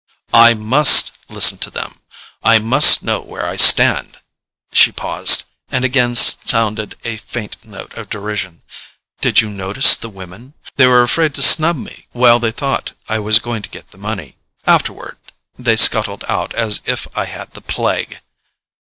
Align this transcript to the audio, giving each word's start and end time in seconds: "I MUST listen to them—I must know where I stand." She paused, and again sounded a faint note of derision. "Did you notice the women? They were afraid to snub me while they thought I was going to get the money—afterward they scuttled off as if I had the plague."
"I 0.33 0.55
MUST 0.55 1.11
listen 1.29 1.59
to 1.59 1.69
them—I 1.69 2.57
must 2.57 3.03
know 3.03 3.21
where 3.21 3.45
I 3.45 3.55
stand." 3.55 4.17
She 4.73 4.91
paused, 4.91 5.43
and 5.69 5.85
again 5.85 6.15
sounded 6.15 6.95
a 7.03 7.17
faint 7.17 7.57
note 7.63 7.93
of 7.93 8.09
derision. 8.09 8.63
"Did 9.19 9.41
you 9.41 9.51
notice 9.51 9.95
the 9.95 10.09
women? 10.09 10.55
They 10.75 10.87
were 10.87 11.03
afraid 11.03 11.35
to 11.35 11.43
snub 11.43 11.77
me 11.77 12.07
while 12.13 12.39
they 12.39 12.49
thought 12.49 12.93
I 13.09 13.19
was 13.19 13.37
going 13.37 13.61
to 13.61 13.69
get 13.69 13.91
the 13.91 13.99
money—afterward 13.99 15.17
they 15.59 15.75
scuttled 15.77 16.23
off 16.23 16.51
as 16.55 16.81
if 16.85 17.07
I 17.15 17.25
had 17.25 17.51
the 17.51 17.61
plague." 17.61 18.21